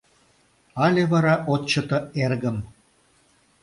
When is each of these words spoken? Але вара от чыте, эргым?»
Але 0.83 1.03
вара 1.11 1.35
от 1.53 1.61
чыте, 1.71 1.97
эргым?» 2.23 2.57